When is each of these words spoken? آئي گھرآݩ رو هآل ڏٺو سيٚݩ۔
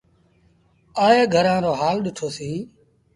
آئي 1.05 1.21
گھرآݩ 1.33 1.63
رو 1.65 1.71
هآل 1.79 1.97
ڏٺو 2.03 2.27
سيٚݩ۔ 2.37 2.61